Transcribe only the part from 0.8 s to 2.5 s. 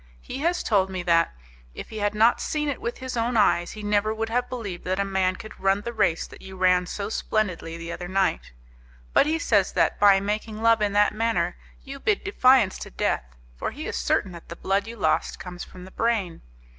me that, if he had not